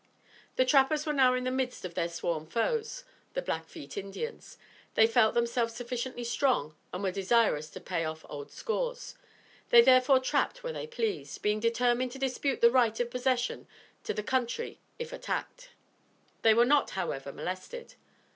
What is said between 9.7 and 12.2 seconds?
therefore trapped where they pleased, being determined to